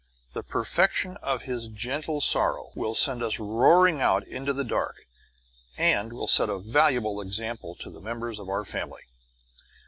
The 0.31 0.41
perfection 0.41 1.17
of 1.17 1.43
his 1.43 1.67
gentle 1.67 2.21
sorrow 2.21 2.71
will 2.73 2.95
send 2.95 3.21
us 3.21 3.37
roaring 3.39 4.01
out 4.01 4.25
into 4.25 4.51
the 4.51 4.63
dark, 4.63 5.05
and 5.77 6.11
will 6.11 6.27
set 6.27 6.49
a 6.49 6.57
valuable 6.57 7.21
example 7.21 7.75
to 7.75 7.91
the 7.91 8.01
members 8.01 8.39
of 8.39 8.49
our 8.49 8.65
family. 8.65 9.03